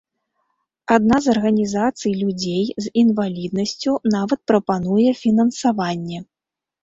Адна 0.93 1.17
з 1.23 1.33
арганізацый 1.33 2.13
людзей 2.21 2.63
з 2.85 2.93
інваліднасцю 3.03 3.91
нават 4.15 4.39
прапануе 4.53 5.09
фінансаванне. 5.21 6.19